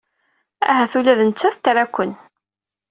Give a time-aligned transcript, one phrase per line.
[0.69, 2.11] Ahat ula d nettat tra-ken.